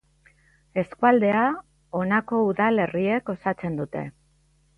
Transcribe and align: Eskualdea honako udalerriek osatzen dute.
Eskualdea 0.83 1.43
honako 1.99 2.41
udalerriek 2.47 3.31
osatzen 3.37 3.79
dute. 3.83 4.05